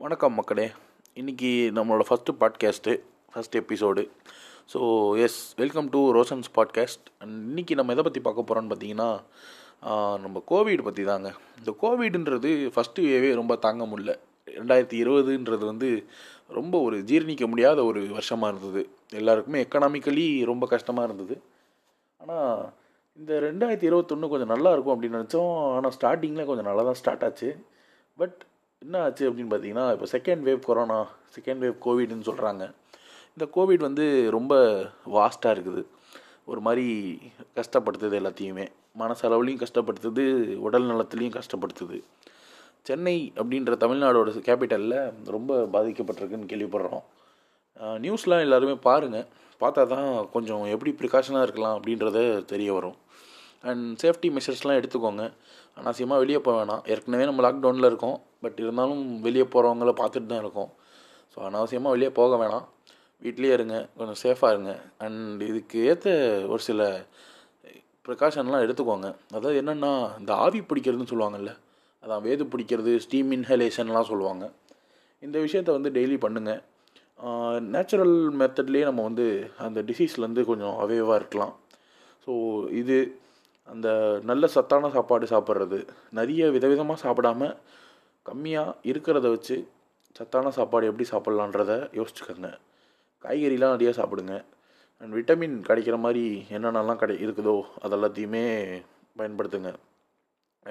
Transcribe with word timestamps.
வணக்கம் 0.00 0.34
மக்களே. 0.38 0.64
இன்றைக்கி 1.20 1.50
நம்மளோட 1.76 2.02
first 2.06 2.32
podcast 2.40 2.92
first 3.32 3.54
episode 3.60 4.02
so 4.72 4.78
yes 5.26 5.38
welcome 5.60 5.86
to 5.94 6.00
Roshan's 6.16 6.50
podcast 6.56 7.06
and 7.22 7.36
இன்றைக்கி 7.50 7.74
நம்ம 7.78 7.94
எதை 7.94 8.02
பற்றி 8.06 8.20
பார்க்க 8.26 8.44
போகிறோன்னு 8.48 8.70
பார்த்தீங்கன்னா 8.72 9.08
நம்ம 10.24 10.42
கோவிட் 10.50 10.82
பற்றி 10.88 11.02
தாங்க. 11.10 11.28
இந்த 11.60 11.72
கோவிடுன்றது 11.82 12.50
ஃபஸ்ட்டு 12.74 13.04
வேவே 13.10 13.30
ரொம்ப 13.40 13.56
தாங்க 13.66 13.84
முடில 13.92 14.14
ரெண்டாயிரத்தி 14.58 14.98
இருபதுன்றது 15.04 15.64
வந்து 15.72 15.88
ரொம்ப 16.58 16.74
ஒரு 16.88 16.98
ஜீரணிக்க 17.10 17.48
முடியாத 17.52 17.78
ஒரு 17.90 18.02
வருஷமாக 18.16 18.52
இருந்தது. 18.52 18.82
எல்லாருக்குமே 19.20 19.62
எக்கனாமிக்கலி 19.66 20.26
ரொம்ப 20.50 20.68
கஷ்டமாக 20.74 21.08
இருந்தது. 21.10 21.36
ஆனால் 22.20 22.52
இந்த 23.18 23.38
ரெண்டாயிரத்தி 23.46 23.88
இருபத்தொன்று 23.90 24.30
கொஞ்சம் 24.34 24.52
நல்லா 24.54 24.72
இருக்கும் 24.76 24.96
அப்படின்னு 24.96 25.20
நினச்சோம். 25.20 25.54
ஆனால் 25.78 25.96
ஸ்டார்டிங்கில் 25.98 26.50
கொஞ்சம் 26.50 26.68
நல்லா 26.70 26.84
தான் 26.90 27.00
ஸ்டார்ட் 27.02 27.26
ஆச்சு. 27.28 27.50
பட் 28.18 28.38
என்ன 28.86 28.98
ஆச்சு 29.04 29.24
அப்படின்னு 29.28 29.50
பார்த்தீங்கன்னா 29.52 29.84
இப்போ 29.94 30.06
second 30.12 30.42
wave 30.46 30.58
corona 30.66 30.98
second 31.36 31.62
wave 31.64 31.76
கோவிட்னு 31.84 32.26
சொல்கிறாங்க 32.28 32.64
இந்த 33.34 33.44
கோவிட் 33.54 33.82
வந்து 33.86 34.04
ரொம்ப 34.34 34.52
வாஸ்ட்டாக 35.14 35.54
இருக்குது. 35.54 35.82
ஒரு 36.50 36.60
மாதிரி 36.66 36.84
கஷ்டப்படுத்துது 37.58 38.14
எல்லாத்தையுமே. 38.20 38.66
மனசளவுலையும் 39.00 39.62
கஷ்டப்படுத்துது 39.62 40.24
உடல் 40.66 40.86
நலத்துலேயும் 40.90 41.34
கஷ்டப்படுத்துது. 41.38 41.98
சென்னை 42.88 43.16
அப்படின்ற 43.40 43.74
தமிழ்நாடோட 43.84 44.36
கேபிட்டலில் 44.48 44.98
ரொம்ப 45.36 45.58
பாதிக்கப்பட்டிருக்குன்னு 45.74 46.50
கேள்விப்படுறோம். 46.52 47.04
நியூஸ்லாம் 48.04 48.44
எல்லாருமே 48.46 48.76
பாருங்கள் 48.88 49.26
பார்த்தா 49.64 49.86
தான் 49.94 50.08
கொஞ்சம் 50.36 50.64
எப்படி 50.74 50.92
ப்ரிகாஷனாக 51.00 51.46
இருக்கலாம் 51.48 51.76
அப்படின்றத 51.78 52.44
தெரிய 52.52 52.70
வரும். 52.78 52.96
அண்ட் 53.68 53.84
சேஃப்டி 54.04 54.30
மெஷர்ஸ்லாம் 54.36 54.80
எடுத்துக்கோங்க. 54.80 55.24
அனாவசியமாக 55.78 56.22
வெளியே 56.24 56.40
போக 56.46 56.56
வேணாம். 56.60 56.82
ஏற்கனவே 56.92 57.24
நம்ம 57.32 57.42
லாக்டவுனில் 57.48 57.90
இருக்கோம். 57.92 58.18
பட் 58.42 58.58
இருந்தாலும் 58.64 59.04
வெளியே 59.26 59.46
போகிறவங்கள 59.54 59.92
பார்த்துட்டு 60.00 60.30
தான் 60.32 60.42
இருக்கோம். 60.44 60.70
ஸோ 61.32 61.38
அனாவசியமாக 61.48 61.94
வெளியே 61.96 62.10
போக 62.20 62.36
வேணாம். 62.42 62.66
வீட்லேயே 63.24 63.54
இருங்க. 63.56 63.76
கொஞ்சம் 63.98 64.20
சேஃபாக 64.24 64.52
இருங்க. 64.54 64.72
அண்ட் 65.04 65.42
இதுக்கு 65.50 65.78
ஏற்ற 65.90 66.14
ஒரு 66.52 66.62
சில 66.68 66.88
ப்ரிகாஷன்லாம் 68.06 68.64
எடுத்துக்கோங்க. 68.64 69.08
அதாவது 69.36 69.56
என்னென்னா 69.62 69.92
இந்த 70.20 70.32
ஆவி 70.44 70.60
பிடிக்கிறதுன்னு 70.70 71.12
சொல்லுவாங்கல்ல 71.12 71.52
அதான் 72.02 72.24
வேது 72.26 72.44
பிடிக்கிறது 72.52 72.92
ஸ்டீம் 73.04 73.30
இன்ஹலேஷன்லாம் 73.36 74.10
சொல்லுவாங்க. 74.10 74.44
இந்த 75.22 75.36
விஷயத்த 75.44 75.70
வந்து 75.76 75.90
டெய்லி 75.96 76.16
பண்ணுங்கள் 76.24 76.62
நேச்சுரல் 77.74 78.16
மெத்தட்லேயே 78.40 78.86
நம்ம 78.88 79.02
வந்து 79.08 79.26
அந்த 79.66 79.80
டிசீஸ்லேருந்து 79.88 80.42
கொஞ்சம் 80.50 80.76
அவேவாக 80.84 81.18
இருக்கலாம். 81.20 81.54
ஸோ 82.24 82.32
இது 82.80 82.96
அந்த 83.72 83.88
நல்ல 84.30 84.46
சத்தான 84.54 84.90
சாப்பாடு 84.96 85.26
சாப்பிட்றது 85.32 85.78
நிறைய 86.18 86.50
விதவிதமாக 86.56 86.98
சாப்பிடாம 87.04 87.48
கம்மியாக 88.28 88.76
இருக்கிறத 88.90 89.26
வச்சு 89.34 89.56
சத்தான 90.18 90.50
சாப்பாடு 90.58 90.88
எப்படி 90.90 91.06
சாப்பிட்லான்றத 91.12 91.72
யோசிச்சுக்கோங்க. 91.98 92.50
காய்கறிலாம் 93.24 93.74
நிறையா 93.76 93.92
சாப்பிடுங்க. 94.00 94.34
அண்ட் 95.00 95.14
விட்டமின் 95.16 95.56
கிடைக்கிற 95.68 95.96
மாதிரி 96.04 96.24
என்னென்னலாம் 96.56 97.00
கிடை 97.02 97.14
இருக்குதோ 97.26 97.56
அதெல்லாத்தையுமே 97.86 98.44
பயன்படுத்துங்க. 99.18 99.70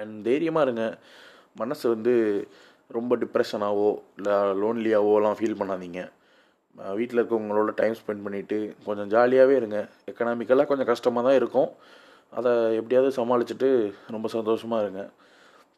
அண்ட் 0.00 0.16
தைரியமாக 0.28 0.66
இருங்க. 0.66 0.84
மனசு 1.60 1.84
வந்து 1.94 2.14
ரொம்ப 2.96 3.12
டிப்ரெஷனாகவோ 3.22 3.90
இல்லை 4.18 4.34
லோன்லியாவோலாம் 4.62 5.38
ஃபீல் 5.38 5.58
பண்ணாதீங்க. 5.60 6.00
வீட்டில் 6.98 7.20
இருக்கவங்களோட 7.20 7.70
டைம் 7.80 7.94
ஸ்பெண்ட் 8.00 8.24
பண்ணிவிட்டு 8.24 8.58
கொஞ்சம் 8.86 9.10
ஜாலியாகவே 9.14 9.54
இருங்க. 9.60 9.78
எக்கனாமிக்கலாக 10.10 10.68
கொஞ்சம் 10.70 10.90
கஷ்டமாக 10.90 11.24
தான் 11.26 11.38
இருக்கும். 11.40 11.70
அதை 12.38 12.52
எப்படியாவது 12.80 13.10
சமாளிச்சுட்டு 13.20 13.70
ரொம்ப 14.14 14.28
சந்தோஷமாக 14.36 14.84
இருங்க. 14.84 15.02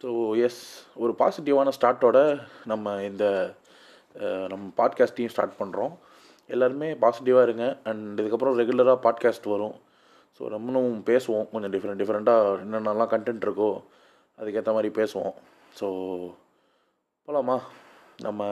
ஸோ 0.03 0.11
எஸ் 0.47 0.61
ஒரு 1.03 1.13
பாசிட்டிவான 1.21 1.69
ஸ்டார்ட்டோட 1.77 2.19
நம்ம 2.71 3.05
இந்த 3.11 3.25
நம்ம 4.53 4.65
பாட்காஸ்ட்டையும் 4.81 5.33
ஸ்டார்ட் 5.35 5.59
பண்ணுறோம் 5.61 5.95
எல்லாருமே 6.55 6.89
பாசிட்டிவாக 7.05 7.47
இருங்க. 7.47 7.65
அண்ட் 7.89 8.21
இதுக்கப்புறம் 8.21 8.59
ரெகுலராக 8.61 8.99
பாட்காஸ்ட் 9.07 9.49
வரும். 9.55 9.75
ஸோ 10.37 10.49
நம்மளும் 10.55 10.93
பேசுவோம். 11.11 11.49
கொஞ்சம் 11.53 11.73
டிஃப்ரெண்ட் 11.75 12.01
டிஃப்ரெண்ட்டாக 12.03 12.53
என்னென்னலாம் 12.65 13.13
கண்டென்ட் 13.15 13.47
இருக்கோ 13.47 13.71
அதுக்கேற்ற 14.39 14.73
மாதிரி 14.77 14.91
பேசுவோம். 15.01 15.35
ஸோ 15.79 15.87
போகலாமா 17.25 17.57
நம்ம 18.27 18.47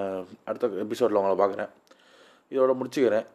அடுத்த 0.49 0.67
எபிசோடில் 0.85 1.21
உங்களை 1.21 1.37
பார்க்குறேன். 1.43 1.71
இதோட 2.53 2.75
முடிச்சுக்கிறேன். 2.81 3.27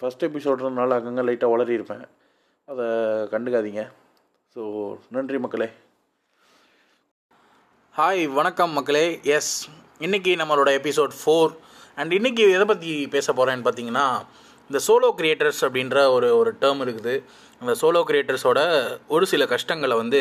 ஃபஸ்ட் 0.00 0.26
எபிசோடுனால 0.28 0.96
அங்கங்கே 0.98 1.26
லைட்டாக 1.28 1.52
வளரியிருப்பேன். 1.54 2.04
அதை 2.68 2.86
கண்டுக்காதீங்க. 3.34 3.84
ஸோ 4.56 4.62
நன்றி 5.16 5.38
மக்களே. 5.46 5.68
ஹாய் 7.98 8.20
வணக்கம் 8.36 8.74
மக்களே. 8.76 9.06
எஸ் 9.36 9.54
இன்றைக்கி 10.06 10.32
நம்மளோட 10.40 10.70
எபிசோட் 10.78 11.14
ஃபோர் 11.20 11.52
அண்ட் 12.00 12.12
இன்றைக்கி 12.16 12.42
எதை 12.56 12.66
பற்றி 12.70 12.92
பேச 13.14 13.32
போகிறேன்னு 13.38 13.64
பார்த்தீங்கன்னா 13.66 14.04
இந்த 14.68 14.80
சோலோ 14.86 15.08
கிரியேட்டர்ஸ் 15.20 15.62
அப்படின்ற 15.66 15.96
ஒரு 16.16 16.28
ஒரு 16.40 16.50
டேர்ம் 16.60 16.82
இருக்குது. 16.84 17.14
அந்த 17.60 17.72
சோலோ 17.80 18.02
கிரியேட்டர்ஸோட 18.10 18.60
ஒரு 19.14 19.26
சில 19.32 19.46
கஷ்டங்களை 19.54 19.96
வந்து 20.02 20.20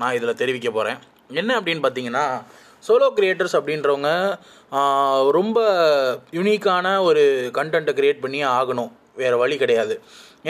நான் 0.00 0.16
இதில் 0.18 0.38
தெரிவிக்க 0.42 0.70
போகிறேன் 0.78 0.98
என்ன 1.40 1.58
அப்படின்னு 1.60 1.84
பார்த்தீங்கன்னா 1.86 2.24
சோலோ 2.88 3.10
கிரியேட்டர்ஸ் 3.18 3.58
அப்படின்றவங்க 3.60 4.08
ரொம்ப 5.38 5.58
யூனிக்கான 6.38 6.96
ஒரு 7.10 7.24
கண்டென்ட்டை 7.60 7.96
க்ரியேட் 8.00 8.24
பண்ணி 8.24 8.42
ஆகணும். 8.56 8.90
வேறு 9.22 9.42
வழி 9.44 9.58
கிடையாது. 9.64 9.96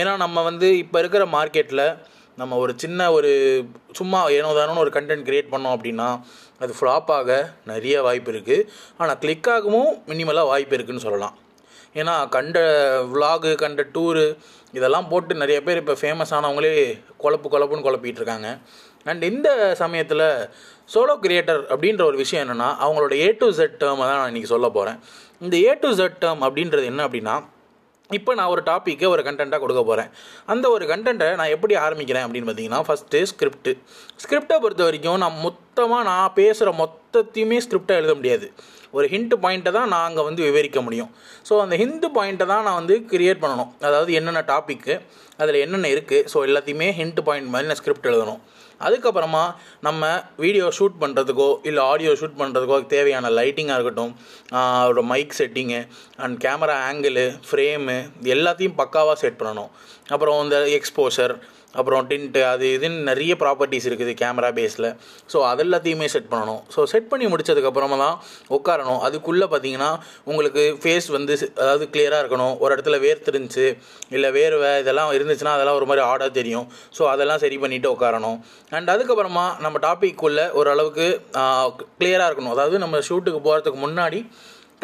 ஏன்னா 0.01 0.15
நம்ம 0.25 0.43
வந்து 0.51 0.71
இப்போ 0.85 0.99
இருக்கிற 1.05 1.27
மார்க்கெட்டில் 1.37 1.87
நம்ம 2.41 2.57
ஒரு 2.65 2.73
சின்ன 2.83 3.01
ஒரு 3.17 3.31
சும்மா 3.99 4.19
ஏனோ 4.37 4.51
தானோன்னு 4.59 4.85
ஒரு 4.85 4.93
கண்டென்ட் 4.97 5.27
க்ரியேட் 5.29 5.53
பண்ணோம் 5.53 5.75
அப்படின்னா 5.77 6.09
அது 6.63 6.73
ஃப்ளாப் 6.79 7.11
ஆக 7.19 7.31
நிறைய 7.71 7.97
வாய்ப்பு 8.07 8.31
இருக்குது 8.35 8.67
ஆனால் 9.01 9.19
கிளிக் 9.23 9.51
ஆகவும் 9.55 9.91
மினிமலாக 10.11 10.51
வாய்ப்பு 10.53 10.77
இருக்குதுன்னு 10.77 11.07
சொல்லலாம். 11.07 11.37
ஏன்னா 12.01 12.15
கண்ட 12.37 12.59
விலாகு 13.13 13.53
கண்ட 13.63 13.83
டூரு 13.95 14.25
இதெல்லாம் 14.79 15.09
போட்டு 15.13 15.41
நிறைய 15.43 15.59
பேர் 15.67 15.81
இப்போ 15.83 15.95
ஃபேமஸ் 16.03 16.35
ஆனவங்களே 16.37 16.73
குழப்பு 17.23 17.49
குழப்புன்னு 17.55 17.87
குழப்பிட்டு 17.87 18.21
இருக்காங்க. 18.23 18.51
அண்ட் 19.11 19.23
இந்த 19.33 19.49
சமயத்தில் 19.83 20.27
சோலோ 20.95 21.15
கிரியேட்டர் 21.25 21.63
அப்படின்ற 21.73 22.03
ஒரு 22.11 22.19
விஷயம் 22.23 22.43
என்னென்னா 22.45 22.69
அவங்களோட 22.85 23.15
ஏ 23.27 23.31
டு 23.41 23.49
ஜெட் 23.59 23.79
டேர்மை 23.83 24.05
தான் 24.09 24.19
நான் 24.21 24.31
இன்றைக்கி 24.33 24.51
சொல்ல 24.55 24.69
போகிறேன் 24.77 24.99
இந்த 25.47 25.57
ஏ 25.69 25.73
டு 25.85 25.91
ஜெட் 26.01 26.21
டேர்ம் 26.25 26.45
அப்படின்றது 26.47 26.87
என்ன 26.93 27.03
அப்படின்னா 27.09 27.37
இப்போ 28.11 28.35
நான் 28.35 28.49
ஒரு 28.49 28.63
டாப்பிக்கை 28.63 29.09
ஒரு 29.09 29.23
கண்டென்ட்டாக 29.23 29.61
கொடுக்க 29.61 29.83
போகிறேன் 29.85 30.11
அந்த 30.47 30.67
ஒரு 30.71 30.85
கண்டென்ட்டை 30.87 31.29
நான் 31.35 31.49
எப்படி 31.49 31.75
ஆரம்பிக்கிறேன் 31.77 32.25
அப்படின்னு 32.27 32.49
பார்த்தீங்கன்னா 32.49 32.81
ஃபஸ்ட்டு 32.87 33.23
ஸ்கிரிப்ட் 33.23 33.71
ஸ்கிரிப்டை 34.23 34.59
பொறுத்த 34.61 34.85
வரைக்கும் 34.85 35.19
நான் 35.19 35.39
மொத்தமாக 35.41 36.03
நான் 36.03 36.35
பேசுகிற 36.35 36.73
மொத்த 36.73 37.00
மொத்தத்தையுமே 37.11 37.57
ஸ்கிரிப்டாக 37.65 38.01
எழுத 38.01 38.13
முடியாது. 38.19 38.47
ஒரு 38.97 39.07
ஹிண்ட் 39.13 39.33
பாயிண்ட்டை 39.45 39.71
தான் 39.77 39.89
நான் 39.93 40.05
அங்கே 40.09 40.23
வந்து 40.27 40.43
விவரிக்க 40.47 40.79
முடியும். 40.87 41.09
ஸோ 41.49 41.55
அந்த 41.63 41.75
ஹிந்து 41.81 42.09
பாயிண்ட்டை 42.17 42.47
தான் 42.51 42.65
நான் 42.67 42.79
வந்து 42.81 42.95
கிரியேட் 43.13 43.41
பண்ணணும். 43.45 43.71
அதாவது 43.87 44.11
என்னென்ன 44.19 44.41
டாப்பிக்கு 44.53 44.95
அதில் 45.43 45.59
என்னென்ன 45.65 45.91
இருக்குது 45.95 46.25
ஸோ 46.33 46.39
எல்லாத்தையுமே 46.49 46.89
ஹிண்ட் 47.01 47.21
பாயிண்ட் 47.29 47.51
மாதிரி 47.55 47.69
நான் 47.71 47.81
ஸ்கிரிப்ட் 47.81 48.09
எழுதணும். 48.11 48.41
அதுக்கப்புறமா 48.87 49.43
நம்ம 49.87 50.03
வீடியோ 50.45 50.67
ஷூட் 50.79 50.97
பண்ணுறதுக்கோ 51.03 51.49
இல்லை 51.69 51.83
ஆடியோ 51.93 52.13
ஷூட் 52.21 52.41
பண்ணுறதுக்கோ 52.43 52.77
தேவையான 52.95 53.31
லைட்டிங்காக 53.39 53.79
இருக்கட்டும் 53.79 54.13
அதோட 54.61 55.03
mic 55.13 55.37
setting 55.41 55.81
and 56.25 56.39
camera 56.45 56.77
angle 56.89 57.27
frame 57.49 57.97
எல்லாத்தையும் 58.35 58.79
பக்காவாக 58.83 59.17
செட் 59.25 59.41
பண்ணணும். 59.41 59.73
அப்புறம் 60.15 60.39
இந்த 60.45 60.59
எக்ஸ்போஷர் 60.79 61.35
அப்புறம் 61.79 62.07
டின்ட்டு 62.11 62.41
அது 62.53 62.67
இதுன்னு 62.77 63.01
நிறைய 63.09 63.33
ப்ராப்பர்ட்டிஸ் 63.43 63.87
இருக்குது 63.91 64.13
கேமரா 64.21 64.51
பேஸில் 64.59 64.89
ஸோ 65.33 65.39
அது 65.51 65.63
எல்லாத்தையுமே 65.65 66.07
செட் 66.15 66.29
பண்ணணும். 66.33 66.61
ஸோ 66.75 66.83
செட் 66.93 67.09
பண்ணி 67.11 67.27
முடிச்சதுக்கப்புறமா 67.33 67.99
தான் 68.05 68.17
உட்காரணும். 68.57 69.01
அதுக்குள்ளே 69.09 69.49
பார்த்தீங்கன்னா 69.53 69.91
உங்களுக்கு 70.31 70.63
ஃபேஸ் 70.85 71.09
வந்து 71.17 71.35
அதாவது 71.63 71.87
கிளியராக 71.95 72.23
இருக்கணும். 72.25 72.55
ஒரு 72.63 72.71
இடத்துல 72.77 72.99
வேர்த்துருந்துச்சு 73.07 73.67
இல்லை 74.17 74.31
வேர்வை 74.39 74.73
இதெல்லாம் 74.85 75.13
இருந்துச்சுன்னா 75.19 75.55
அதெல்லாம் 75.57 75.79
ஒரு 75.81 75.89
மாதிரி 75.91 76.05
ஆடாக 76.11 76.31
தெரியும். 76.41 76.69
ஸோ 76.99 77.05
அதெல்லாம் 77.15 77.43
சரி 77.47 77.59
பண்ணிவிட்டு 77.65 77.95
உட்காரணும். 77.97 78.39
அண்ட் 78.79 78.95
அதுக்கப்புறமா 78.95 79.47
நம்ம 79.67 79.79
டாபிக்குள்ளே 79.89 80.47
ஓரளவுக்கு 80.61 81.09
கிளியராக 82.01 82.29
இருக்கணும். 82.31 82.55
அதாவது 82.57 82.79
நம்ம 82.87 82.99
ஷூட்டுக்கு 83.11 83.43
போகிறதுக்கு 83.49 83.81
முன்னாடி 83.87 84.21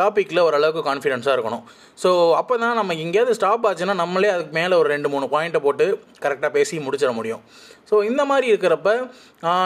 டாப்பிக்கில் 0.01 0.43
ஓரளவுக்கு 0.47 0.83
கான்ஃபிடென்ஸாக 0.89 1.37
இருக்கணும். 1.37 1.65
ஸோ 2.03 2.11
அப்போ 2.41 2.55
தான் 2.65 2.77
நம்ம 2.81 2.97
எங்கேயாவது 3.05 3.37
ஸ்டாப் 3.39 3.67
ஆச்சுன்னா 3.71 3.97
நம்மளே 4.03 4.33
அதுக்கு 4.35 4.55
மேலே 4.61 4.75
ஒரு 4.83 4.91
ரெண்டு 4.95 5.11
மூணு 5.15 5.29
பாயிண்ட்டை 5.35 5.63
போட்டு 5.67 5.87
கரெக்டாக 6.25 6.53
பேசி 6.59 6.83
முடிச்சிட 6.89 7.13
முடியும். 7.21 7.43
ஸோ 7.91 7.97
இந்த 8.11 8.23
மாதிரி 8.33 8.47
இருக்கிறப்ப 8.53 8.91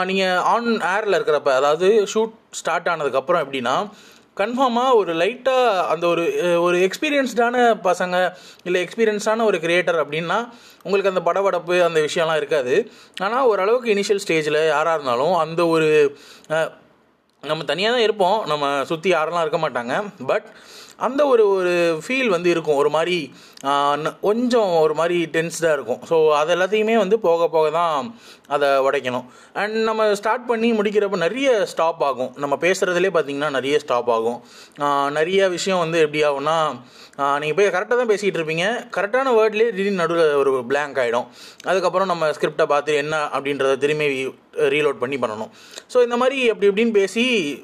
நீங்கள் 0.09 0.41
ஆன் 0.53 0.71
ஏரில் 0.95 1.17
இருக்கிறப்ப 1.19 1.51
அதாவது 1.59 1.89
ஷூட் 2.13 2.33
ஸ்டார்ட் 2.61 2.89
ஆனதுக்கப்புறம் 2.93 3.43
எப்படின்னா 3.45 3.75
கன்ஃபார்மாக 4.39 4.97
ஒரு 4.99 5.11
லைட்டாக 5.21 5.81
அந்த 5.93 6.05
ஒரு 6.11 6.23
ஒரு 6.65 6.77
எக்ஸ்பீரியன்ஸ்டான 6.85 7.55
பசங்க 7.87 8.15
இல்லை 8.67 8.79
எக்ஸ்பீரியன்ஸ்டான 8.85 9.45
ஒரு 9.49 9.57
கிரியேட்டர் 9.65 9.99
அப்படின்னா 10.03 10.37
உங்களுக்கு 10.85 11.11
அந்த 11.13 11.23
படபடப்பு 11.27 11.75
அந்த 11.87 11.99
விஷயம்லாம் 12.05 12.39
இருக்காது. 12.41 12.75
ஆனால் 13.25 13.47
ஓரளவுக்கு 13.51 13.93
இனிஷியல் 13.95 14.21
ஸ்டேஜில் 14.25 14.59
யாராக 14.73 14.95
இருந்தாலும் 14.97 15.35
அந்த 15.43 15.61
ஒரு 15.73 15.89
நம்ம 17.49 17.63
தனியாக 17.63 17.93
தான் 17.95 18.03
இருப்போம். 18.03 18.39
நம்ம 18.45 18.65
சுற்றி 18.85 19.09
யாரெல்லாம் 19.11 19.43
இருக்க 19.45 19.59
மாட்டாங்க. 19.63 19.93
பட் 20.27 20.45
அந்த 21.07 21.21
ஒரு 21.33 21.43
ஒரு 21.57 21.73
ஃபீல் 22.05 22.29
வந்து 22.35 22.49
இருக்கும். 22.53 22.79
ஒரு 22.81 22.91
மாதிரி 22.97 23.17
கொஞ்சம் 24.27 24.71
ஒரு 24.83 24.93
மாதிரி 24.99 25.17
டென்ஸ்டாக 25.35 25.75
இருக்கும். 25.77 26.01
ஸோ 26.09 26.15
அது 26.39 26.51
எல்லாத்தையுமே 26.55 26.95
வந்து 27.01 27.17
போக 27.25 27.47
போக 27.55 27.67
தான் 27.79 28.07
அதை 28.55 28.69
உடைக்கணும். 28.87 29.25
அண்ட் 29.61 29.75
நம்ம 29.89 30.07
ஸ்டார்ட் 30.21 30.49
பண்ணி 30.51 30.69
முடிக்கிறப்ப 30.79 31.19
நிறைய 31.25 31.49
ஸ்டாப் 31.73 32.01
ஆகும். 32.09 32.31
நம்ம 32.43 32.57
பேசுகிறதுலே 32.65 33.11
பார்த்தீங்கன்னா 33.17 33.51
நிறைய 33.57 33.77
ஸ்டாப் 33.85 34.11
ஆகும். 34.17 34.39
நிறைய 35.19 35.49
விஷயம் 35.55 35.83
வந்து 35.85 35.99
எப்படி 36.05 36.21
ஆகும்னா 36.29 36.57
நீங்கள் 37.41 37.57
போய் 37.57 37.73
கரெக்டாக 37.73 37.97
தான் 38.01 38.11
பேசிகிட்டு 38.11 38.39
இருப்பீங்க. 38.39 38.65
கரெக்டான 38.95 39.33
வேர்ட்லேயே 39.37 39.71
திடீர்னு 39.77 40.01
நடுவில் 40.03 40.37
ஒரு 40.41 40.51
பிளாங்க் 40.69 40.99
ஆகிடும் 41.01 41.27
அதுக்கப்புறம் 41.69 42.09
நம்ம 42.11 42.29
ஸ்கிரிப்டை 42.37 42.65
பார்த்து 42.73 42.91
என்ன 43.03 43.15
அப்படின்றத 43.35 43.73
திரும்பி 43.83 44.07
ரீலோட் 44.73 45.01
பண்ணி 45.01 45.17
பண்ணணும். 45.23 45.51
ஸோ 45.91 45.97
இந்த 46.05 46.15
மாதிரி 46.21 46.37
அப்படி 46.51 46.69
இப்படின்னு 46.69 46.95
பேசி 46.99 47.23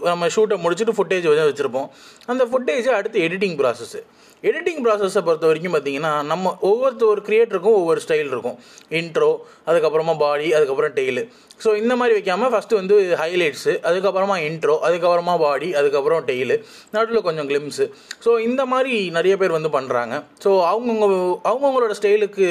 நம்ம 0.09 0.27
ஷூட்டை 0.35 0.57
முடிச்சுட்டு 0.65 0.95
ஃபுட்டேஜ் 0.97 1.25
வச்சுருப்போம். 1.31 1.89
அந்த 2.31 2.43
ஃபுட்டேஜை 2.51 2.93
அடுத்து 2.99 3.25
எடிட்டிங் 3.27 3.57
ப்ராசஸ்ஸு 3.61 4.01
எடிட்டிங் 4.43 4.81
ப்ராசஸை 4.85 5.21
பொறுத்த 5.21 5.45
வரைக்கும் 5.47 5.75
பார்த்தீங்கன்னா 5.75 6.11
நம்ம 6.23 6.57
ஒவ்வொருத்தர் 6.61 7.21
கிரியேட்டருக்கும் 7.27 7.77
ஒவ்வொரு 7.77 8.01
ஸ்டைல் 8.05 8.29
இருக்கும். 8.29 8.57
இன்ட்ரோ 8.91 9.29
அதுக்கப்புறமா 9.67 10.17
பாடி 10.17 10.47
அதுக்கப்புறம் 10.53 10.93
டெய்லு 10.93 11.23
ஸோ 11.63 11.69
இந்த 11.75 11.93
மாதிரி 11.95 12.13
வைக்காமல் 12.13 12.51
ஃபஸ்ட்டு 12.53 12.75
வந்து 12.75 12.95
ஹைலைட்ஸு 13.21 13.73
அதுக்கப்புறமா 13.83 14.35
இன்ட்ரோ 14.47 14.75
அதுக்கப்புறமா 14.87 15.39
பாடி 15.39 15.69
அதுக்கப்புறம் 15.73 16.25
டெய்லு 16.25 16.55
நடுவில் 16.91 17.21
கொஞ்சம் 17.21 17.49
கிளிம்ஸு 17.49 17.87
ஸோ 18.25 18.39
இந்த 18.39 18.65
மாதிரி 18.65 19.09
நிறைய 19.09 19.37
பேர் 19.37 19.57
வந்து 19.57 19.69
பண்ணுறாங்க 19.69 20.13
ஸோ 20.43 20.51
அவங்கவுங்க 20.69 21.07
அவங்கவுங்களோட 21.43 21.95
ஸ்டைலுக்கு 22.01 22.47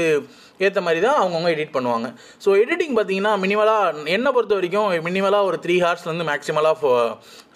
ஏற்ற 0.65 0.81
மாதிரி 0.87 1.01
தான் 1.07 1.19
அவங்கவுங்க 1.21 1.51
எடிட் 1.55 1.73
பண்ணுவாங்க. 1.77 2.09
ஸோ 2.45 2.49
எடிட்டிங் 2.63 2.95
பார்த்தீங்கன்னா 2.99 3.33
மினிமலாக 3.45 4.05
என்னை 4.17 4.31
பொறுத்த 4.37 4.55
வரைக்கும் 4.59 4.89
மினிமலாக 5.09 5.49
ஒரு 5.51 5.59
த்ரீ 5.65 5.77
ஹார்ஸ்லேருந்து 5.85 6.29
மேக்ஸிமலாக 6.31 6.93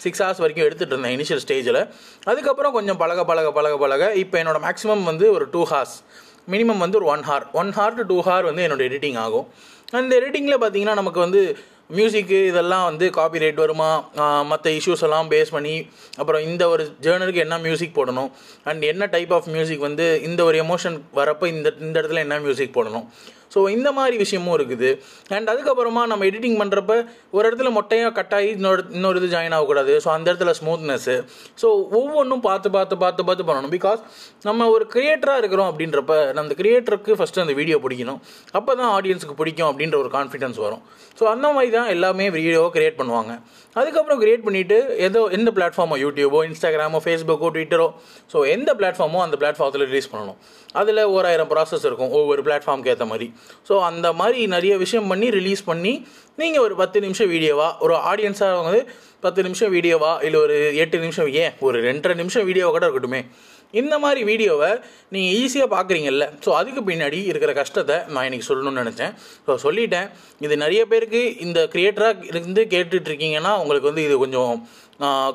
சிக்ஸ் 0.05 0.23
ஹார்ஸ் 0.23 0.41
வரைக்கும் 0.43 0.67
எடுத்துகிட்டு 0.67 0.95
இருந்தேன் 0.95 1.15
இனிஷியல் 1.17 1.43
ஸ்டேஜில் 1.45 1.81
அதுக்கப்புறம் 2.31 2.75
கொஞ்சம் 2.77 2.99
பழக 3.03 3.25
பழக 3.31 3.51
பழக 3.59 3.77
பழக 3.85 4.13
இப்போ 4.23 4.37
என்னோட 4.43 4.61
மேக்ஸிமம் 4.67 5.03
வந்து 5.11 5.27
ஒரு 5.37 5.47
டூ 5.55 5.63
ஹார்ஸ் 5.73 5.95
மினிமம் 6.53 6.81
வந்து 6.83 6.97
ஒரு 6.99 7.07
one 7.13 7.23
hour 7.27 7.45
one 7.61 7.71
hour 7.77 7.97
to 7.99 8.03
two 8.11 8.17
hour 8.27 8.45
வந்து 8.49 8.63
என்னோட 8.67 8.81
எடிட்டிங் 8.89 9.17
ஆகும். 9.23 9.45
அந்த 9.99 10.11
எடிட்டிங்கில் 10.19 10.59
பார்த்தீங்கன்னா 10.61 10.95
நமக்கு 10.99 11.19
வந்து 11.19 11.41
மியூசிக்கு 11.97 12.37
இதெல்லாம் 12.51 12.85
வந்து 12.89 13.05
காப்பிரைட் 13.17 13.61
வருமா? 13.63 13.89
மற்ற 14.51 14.65
இஷ்யூஸ் 14.77 15.05
எல்லாம் 15.07 15.29
பேஸ் 15.31 15.53
பண்ணி 15.55 15.75
அப்புறம் 16.17 16.43
இந்த 16.49 16.63
ஒரு 16.73 16.83
ஜேர்னலுக்கு 17.01 17.43
என்ன 17.45 17.57
மியூசிக் 17.65 17.97
போடணும்? 17.99 18.31
அண்ட் 18.69 18.83
என்ன 18.91 19.05
டைப் 19.15 19.33
ஆஃப் 19.37 19.49
மியூசிக் 19.55 19.85
வந்து 19.87 20.07
இந்த 20.29 20.43
ஒரு 20.49 20.57
எமோஷன் 20.63 20.97
வரப்போ 21.19 21.47
இந்த 21.55 21.73
இந்த 21.87 21.95
இடத்துல 22.01 22.23
என்ன 22.25 22.39
மியூசிக் 22.45 22.75
போடணும்? 22.77 23.07
ஸோ 23.53 23.59
இந்த 23.75 23.89
மாதிரி 23.97 24.15
விஷயமும் 24.23 24.55
இருக்குது. 24.57 24.89
அண்ட் 25.35 25.51
அதுக்கப்புறமா 25.53 26.03
நம்ம 26.11 26.25
எடிட்டிங் 26.31 26.57
பண்ணுறப்ப 26.61 26.93
ஒரு 27.35 27.43
இடத்துல 27.49 27.71
மொட்டையாக 27.77 28.11
கட்டாகி 28.19 28.49
இன்னொரு 28.57 28.83
இன்னொரு 28.97 29.19
இது 29.21 29.29
ஜாயின் 29.35 29.55
ஆகக்கூடாது. 29.57 29.93
ஸோ 30.05 30.09
அந்த 30.15 30.27
இடத்துல 30.31 30.53
ஸ்மூத்னஸ்ஸு 30.59 31.17
ஸோ 31.61 31.67
ஒவ்வொன்றும் 31.99 32.43
பார்த்து 32.49 32.71
பார்த்து 32.77 32.97
பார்த்து 33.03 33.27
பார்த்து 33.29 33.47
பண்ணணும். 33.51 33.73
பிகாஸ் 33.77 34.01
நம்ம 34.49 34.69
ஒரு 34.75 34.85
கிரியேட்டராக 34.95 35.41
இருக்கிறோம் 35.43 35.69
அப்படின்றப்ப 35.71 36.19
அந்த 36.43 36.55
கிரியேட்டருக்கு 36.61 37.17
ஃபஸ்ட்டு 37.19 37.43
அந்த 37.45 37.55
வீடியோ 37.61 37.79
பிடிக்கணும். 37.85 38.19
அப்போ 38.59 38.71
தான் 38.81 38.91
ஆடியன்ஸுக்கு 38.97 39.35
பிடிக்கும் 39.41 39.69
அப்படின்ற 39.71 39.97
ஒரு 40.03 40.11
கான்ஃபிடன்ஸ் 40.17 40.59
வரும். 40.65 40.83
ஸோ 41.19 41.23
அந்த 41.33 41.47
மாதிரி 41.55 41.71
தான் 41.77 41.89
எல்லாமே 41.95 42.27
வீடியோவை 42.37 42.69
கிரியேட் 42.77 42.99
பண்ணுவாங்க. 43.01 43.31
அதுக்கப்புறம் 43.79 44.19
கிரியேட் 44.21 44.45
பண்ணிவிட்டு 44.45 44.77
ஏதோ 45.07 45.19
எந்த 45.37 45.49
பிளாட்ஃபார்மோ 45.57 45.97
யூடியூபோ 46.05 46.39
இன்ஸ்டாகிராமோ 46.49 46.99
ஃபேஸ்புக்கோ 47.05 47.49
ட்விட்டரோ 47.55 47.87
ஸோ 48.31 48.37
எந்த 48.55 48.69
பிளாட்ஃபார்மோ 48.79 49.19
அந்த 49.25 49.35
பிளாட்ஃபார்த்தில் 49.41 49.85
ரிலீஸ் 49.89 50.09
பண்ணணும். 50.13 50.39
அதில் 50.79 51.01
ஓராயிரம் 51.15 51.49
ப்ராசஸ் 51.53 51.85
இருக்கும் 51.89 52.11
ஒவ்வொரு 52.17 52.41
பிளாட்ஃபார்ம்க்கு 52.47 52.91
ஏற்ற 52.93 53.05
மாதிரி. 53.11 53.27
ஸோ 53.69 53.73
அந்த 53.89 54.07
மாதிரி 54.19 54.39
நிறைய 54.55 54.73
விஷயம் 54.83 55.09
பண்ணி 55.11 55.29
ரிலீஸ் 55.39 55.63
பண்ணி 55.69 55.93
நீங்கள் 56.41 56.63
ஒரு 56.67 56.75
பத்து 56.81 56.97
நிமிஷம் 57.05 57.31
வீடியோவா 57.35 57.69
ஒரு 57.85 57.95
ஆடியன்ஸாக 58.11 58.59
வந்து 58.67 58.81
பத்து 59.25 59.41
நிமிஷம் 59.47 59.73
வீடியோவா 59.77 60.11
இல்லை 60.27 60.37
ஒரு 60.45 60.55
எட்டு 60.83 60.97
நிமிஷம் 61.05 61.31
ஏன் 61.41 61.55
ஒரு 61.67 61.77
ரெண்டரை 61.87 62.15
நிமிஷம் 62.21 62.45
வீடியோவை 62.49 62.71
கூட 62.75 62.85
இருக்கட்டுமே. 62.87 63.23
இந்த 63.79 63.95
மாதிரி 64.03 64.21
வீடியோவை 64.29 64.69
நீங்கள் 65.13 65.35
ஈஸியாக 65.41 65.69
பார்க்குறீங்கல்ல 65.73 66.25
ஸோ 66.45 66.49
அதுக்கு 66.59 66.81
பின்னாடி 66.87 67.19
இருக்கிற 67.31 67.51
கஷ்டத்தை 67.59 67.97
நான் 68.13 68.25
இன்றைக்கி 68.27 68.47
சொல்லணும்னு 68.47 68.81
நினச்சேன். 68.83 69.13
ஸோ 69.45 69.51
சொல்லிட்டேன். 69.65 70.07
இது 70.45 70.53
நிறைய 70.63 70.81
பேருக்கு 70.91 71.21
இந்த 71.45 71.59
க்ரியேட்டராக 71.73 72.27
இருந்து 72.31 72.63
கேட்டுட்ருக்கீங்கன்னா 72.73 73.53
உங்களுக்கு 73.61 73.89
வந்து 73.91 74.05
இது 74.07 74.17
கொஞ்சம் 74.23 74.53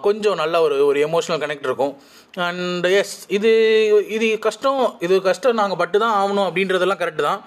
கொஞ்சம் 0.06 0.36
நல்ல 0.40 0.56
ஒரு 0.64 0.74
ஒரு 0.88 0.98
எமோஷனல் 1.06 1.40
கனெக்ட் 1.44 1.68
இருக்கும். 1.68 1.94
அண்ட் 2.48 2.86
எஸ் 2.98 3.14
இது 3.36 3.50
இது 4.16 4.26
கஷ்டம் 4.48 4.82
இது 5.06 5.14
கஷ்டம் 5.28 5.58
நாங்கள் 5.60 5.80
பட்டு 5.82 5.96
தான் 6.04 6.16
ஆகணும் 6.20 6.46
அப்படின்றதெல்லாம் 6.48 7.00
கரெக்டு 7.02 7.24
தான். 7.30 7.40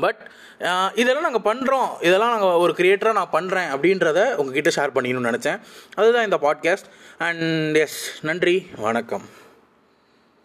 பட் 0.00 0.20
uh, 0.60 0.88
இதெல்லாம் 0.94 1.26
நாங்கள் 1.28 1.46
பண்ணுறோம் 1.48 1.88
இதெல்லாம் 2.00 2.30
நாங்கள் 2.30 2.60
ஒரு 2.64 2.72
கிரியேட்டராக 2.78 3.12
நான் 3.12 3.34
பண்ணுறேன் 3.34 3.68
அப்படின்றத 3.74 4.20
உங்ககிட்ட 4.34 4.70
ஷேர் 4.76 4.94
பண்ணிக்கணும்னு 4.94 5.32
நினச்சேன். 5.32 5.60
அதுதான் 5.94 6.26
இந்த 6.30 6.38
பாட்காஸ்ட் 6.46 6.90
அண்ட் 7.18 7.76
எஸ் 7.76 8.00
நன்றி. 8.22 8.56
வணக்கம். 8.76 9.26